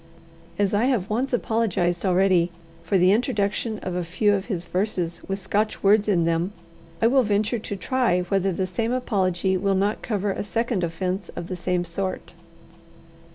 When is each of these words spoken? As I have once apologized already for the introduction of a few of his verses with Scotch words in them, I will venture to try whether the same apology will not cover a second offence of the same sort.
As 0.57 0.73
I 0.73 0.85
have 0.85 1.11
once 1.11 1.31
apologized 1.31 2.07
already 2.07 2.49
for 2.81 2.97
the 2.97 3.11
introduction 3.11 3.77
of 3.83 3.93
a 3.93 4.03
few 4.03 4.33
of 4.33 4.45
his 4.45 4.65
verses 4.65 5.21
with 5.27 5.37
Scotch 5.37 5.83
words 5.83 6.07
in 6.07 6.25
them, 6.25 6.53
I 7.03 7.05
will 7.05 7.21
venture 7.21 7.59
to 7.59 7.75
try 7.75 8.21
whether 8.21 8.51
the 8.51 8.65
same 8.65 8.91
apology 8.93 9.55
will 9.57 9.75
not 9.75 10.01
cover 10.01 10.31
a 10.31 10.43
second 10.43 10.83
offence 10.83 11.29
of 11.35 11.49
the 11.49 11.55
same 11.55 11.85
sort. 11.85 12.33